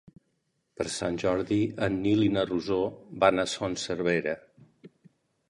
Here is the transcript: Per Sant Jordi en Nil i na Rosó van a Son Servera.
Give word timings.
Per 0.79 0.85
Sant 0.93 1.19
Jordi 1.23 1.59
en 1.89 1.99
Nil 2.07 2.23
i 2.29 2.31
na 2.39 2.47
Rosó 2.51 2.79
van 3.25 3.45
a 3.45 3.47
Son 3.53 3.79
Servera. 3.85 4.35